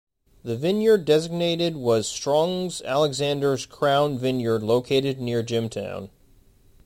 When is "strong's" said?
2.07-2.81